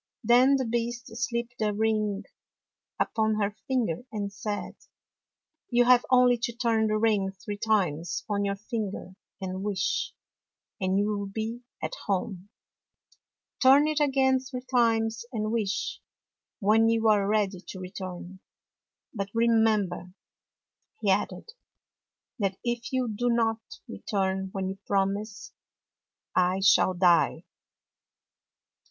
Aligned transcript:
Then 0.23 0.55
the 0.55 0.65
Beast 0.65 1.15
slipped 1.15 1.61
a 1.61 1.73
ring 1.73 2.23
upon 2.99 3.35
her 3.35 3.55
finger 3.67 4.01
and 4.11 4.33
said, 4.33 4.73
"You 5.69 5.85
have 5.85 6.07
only 6.09 6.39
to 6.39 6.53
turn 6.53 6.87
the 6.87 6.97
ring 6.97 7.33
three 7.33 7.59
times 7.59 8.25
on 8.27 8.43
your 8.43 8.55
finger 8.55 9.13
and 9.39 9.61
wish, 9.61 10.11
and 10.79 10.97
you 10.97 11.05
will 11.05 11.27
be 11.27 11.61
at 11.83 11.93
home. 12.07 12.49
Turn 13.61 13.87
it 13.87 13.99
again 13.99 14.39
three 14.39 14.61
times 14.63 15.23
and 15.31 15.51
wish, 15.51 16.01
when 16.57 16.89
you 16.89 17.07
are 17.07 17.27
ready 17.27 17.59
to 17.67 17.77
retmu. 17.77 18.39
But 19.13 19.29
remem 19.33 19.87
ber," 19.87 20.15
he 20.99 21.11
added," 21.11 21.51
that 22.39 22.57
if 22.63 22.91
you 22.91 23.07
do 23.07 23.29
not 23.29 23.61
return 23.87 24.49
when 24.51 24.67
you 24.67 24.79
promise, 24.87 25.53
I 26.35 26.61
shall 26.61 26.95
die." 26.95 27.43